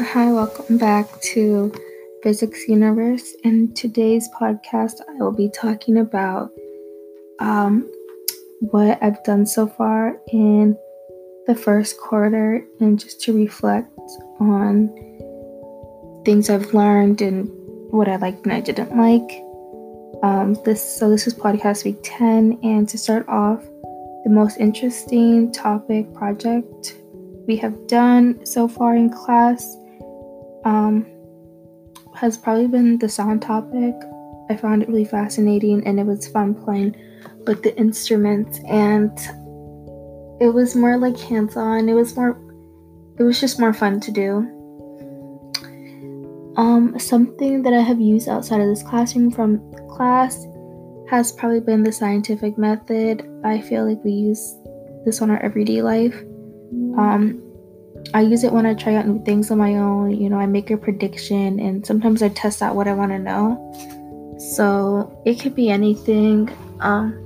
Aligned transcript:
Hi, 0.00 0.30
welcome 0.30 0.78
back 0.78 1.20
to 1.22 1.72
Physics 2.22 2.68
Universe. 2.68 3.34
In 3.42 3.74
today's 3.74 4.28
podcast, 4.40 5.00
I 5.08 5.14
will 5.14 5.32
be 5.32 5.50
talking 5.50 5.98
about 5.98 6.52
um, 7.40 7.90
what 8.60 9.02
I've 9.02 9.20
done 9.24 9.44
so 9.44 9.66
far 9.66 10.16
in 10.28 10.78
the 11.48 11.56
first 11.56 11.98
quarter 11.98 12.64
and 12.78 12.96
just 12.96 13.20
to 13.22 13.36
reflect 13.36 13.90
on 14.38 14.88
things 16.24 16.48
I've 16.48 16.72
learned 16.72 17.20
and 17.20 17.50
what 17.90 18.06
I 18.06 18.16
liked 18.16 18.44
and 18.44 18.52
I 18.52 18.60
didn't 18.60 18.96
like. 18.96 19.42
Um, 20.22 20.56
this 20.64 20.80
so 20.80 21.10
this 21.10 21.26
is 21.26 21.34
podcast 21.34 21.84
week 21.84 21.98
10 22.04 22.60
and 22.62 22.88
to 22.88 22.96
start 22.96 23.28
off 23.28 23.64
the 24.22 24.30
most 24.30 24.58
interesting 24.58 25.50
topic 25.50 26.14
project 26.14 26.94
we 27.48 27.56
have 27.56 27.88
done 27.88 28.46
so 28.46 28.68
far 28.68 28.94
in 28.94 29.10
class 29.10 29.76
um, 30.68 31.06
has 32.14 32.36
probably 32.36 32.66
been 32.66 32.98
the 32.98 33.08
sound 33.08 33.40
topic. 33.40 33.94
I 34.50 34.56
found 34.56 34.82
it 34.82 34.88
really 34.88 35.04
fascinating 35.04 35.86
and 35.86 35.98
it 35.98 36.04
was 36.04 36.28
fun 36.28 36.54
playing 36.54 36.94
with 37.46 37.62
the 37.62 37.76
instruments 37.78 38.60
and 38.68 39.16
it 40.40 40.52
was 40.52 40.76
more 40.76 40.98
like 40.98 41.18
hands 41.18 41.56
on. 41.56 41.88
It 41.88 41.94
was 41.94 42.14
more 42.16 42.38
it 43.18 43.22
was 43.22 43.40
just 43.40 43.58
more 43.58 43.72
fun 43.72 43.98
to 44.00 44.12
do. 44.12 44.54
Um, 46.56 46.98
something 46.98 47.62
that 47.62 47.72
I 47.72 47.80
have 47.80 48.00
used 48.00 48.28
outside 48.28 48.60
of 48.60 48.68
this 48.68 48.82
classroom 48.82 49.30
from 49.30 49.60
class 49.88 50.46
has 51.08 51.32
probably 51.32 51.60
been 51.60 51.82
the 51.82 51.92
scientific 51.92 52.58
method. 52.58 53.28
I 53.44 53.60
feel 53.60 53.88
like 53.88 54.04
we 54.04 54.12
use 54.12 54.56
this 55.04 55.22
on 55.22 55.30
our 55.30 55.40
everyday 55.42 55.82
life. 55.82 56.14
Um, 56.96 57.42
I 58.14 58.22
use 58.22 58.42
it 58.44 58.52
when 58.52 58.64
I 58.64 58.74
try 58.74 58.94
out 58.94 59.06
new 59.06 59.22
things 59.24 59.50
on 59.50 59.58
my 59.58 59.74
own. 59.74 60.10
You 60.10 60.30
know, 60.30 60.38
I 60.38 60.46
make 60.46 60.70
a 60.70 60.76
prediction 60.76 61.60
and 61.60 61.84
sometimes 61.84 62.22
I 62.22 62.30
test 62.30 62.62
out 62.62 62.74
what 62.74 62.88
I 62.88 62.94
want 62.94 63.12
to 63.12 63.18
know. 63.18 64.36
So 64.54 65.22
it 65.26 65.40
could 65.40 65.54
be 65.54 65.68
anything. 65.68 66.48
Um, 66.80 67.24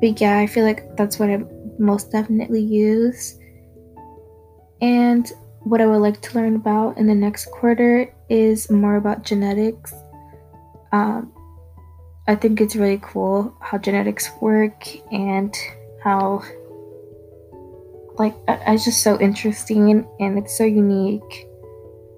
but 0.00 0.20
yeah, 0.20 0.38
I 0.38 0.46
feel 0.46 0.64
like 0.64 0.96
that's 0.96 1.18
what 1.18 1.30
I 1.30 1.44
most 1.78 2.10
definitely 2.10 2.62
use. 2.62 3.38
And 4.80 5.30
what 5.60 5.80
I 5.80 5.86
would 5.86 5.98
like 5.98 6.20
to 6.22 6.34
learn 6.34 6.56
about 6.56 6.96
in 6.96 7.06
the 7.06 7.14
next 7.14 7.46
quarter 7.52 8.12
is 8.28 8.70
more 8.70 8.96
about 8.96 9.24
genetics. 9.24 9.92
Um, 10.92 11.32
I 12.26 12.34
think 12.34 12.60
it's 12.60 12.76
really 12.76 13.00
cool 13.02 13.54
how 13.60 13.78
genetics 13.78 14.30
work 14.40 14.86
and 15.12 15.54
how 16.02 16.42
like 18.18 18.34
uh, 18.48 18.58
it's 18.66 18.84
just 18.84 19.02
so 19.02 19.18
interesting 19.20 20.06
and 20.20 20.38
it's 20.38 20.56
so 20.56 20.64
unique. 20.64 21.46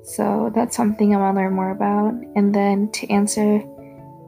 So 0.04 0.50
that's 0.54 0.76
something 0.76 1.14
I 1.14 1.18
want 1.18 1.36
to 1.36 1.42
learn 1.42 1.54
more 1.54 1.70
about. 1.70 2.14
And 2.36 2.54
then 2.54 2.90
to 2.92 3.08
answer 3.10 3.62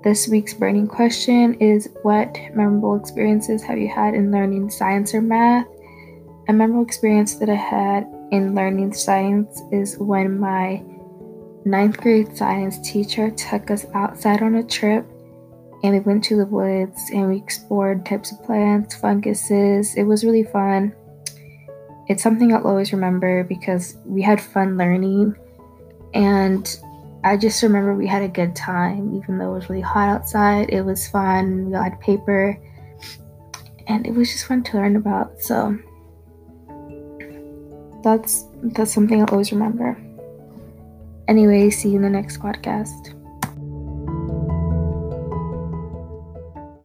this 0.02 0.28
week's 0.28 0.54
burning 0.54 0.86
question 0.86 1.54
is 1.54 1.88
what 2.02 2.38
memorable 2.54 2.94
experiences 2.94 3.62
have 3.62 3.78
you 3.78 3.88
had 3.88 4.14
in 4.14 4.30
learning 4.30 4.70
science 4.70 5.14
or 5.14 5.22
math? 5.22 5.66
A 6.48 6.52
memorable 6.52 6.84
experience 6.84 7.36
that 7.36 7.48
I 7.48 7.54
had 7.54 8.06
in 8.30 8.54
learning 8.54 8.92
science 8.92 9.62
is 9.72 9.96
when 9.98 10.38
my 10.38 10.82
ninth 11.64 11.96
grade 11.96 12.36
science 12.36 12.78
teacher 12.80 13.30
took 13.30 13.70
us 13.70 13.86
outside 13.94 14.42
on 14.42 14.56
a 14.56 14.62
trip 14.62 15.06
and 15.82 15.92
we 15.92 16.00
went 16.00 16.22
to 16.24 16.36
the 16.36 16.46
woods 16.46 17.10
and 17.12 17.28
we 17.28 17.36
explored 17.36 18.04
types 18.04 18.30
of 18.30 18.42
plants, 18.42 18.94
funguses. 18.94 19.94
It 19.96 20.04
was 20.04 20.24
really 20.24 20.44
fun 20.44 20.94
it's 22.08 22.22
something 22.22 22.52
I'll 22.52 22.66
always 22.66 22.92
remember 22.92 23.44
because 23.44 23.96
we 24.04 24.22
had 24.22 24.40
fun 24.40 24.76
learning 24.76 25.36
and 26.12 26.78
I 27.24 27.36
just 27.36 27.62
remember 27.62 27.94
we 27.94 28.06
had 28.06 28.22
a 28.22 28.28
good 28.28 28.54
time 28.54 29.14
even 29.14 29.38
though 29.38 29.52
it 29.52 29.54
was 29.54 29.70
really 29.70 29.80
hot 29.80 30.08
outside. 30.08 30.70
It 30.70 30.82
was 30.82 31.08
fun. 31.08 31.70
We 31.70 31.74
all 31.74 31.82
had 31.82 31.98
paper 32.00 32.60
and 33.86 34.06
it 34.06 34.14
was 34.14 34.30
just 34.30 34.46
fun 34.46 34.62
to 34.64 34.76
learn 34.76 34.96
about. 34.96 35.40
So 35.40 35.78
that's 38.02 38.44
that's 38.62 38.92
something 38.92 39.22
I'll 39.22 39.30
always 39.30 39.52
remember. 39.52 39.96
Anyway, 41.26 41.70
see 41.70 41.88
you 41.88 41.96
in 41.96 42.02
the 42.02 42.10
next 42.10 42.38
podcast. 42.38 43.18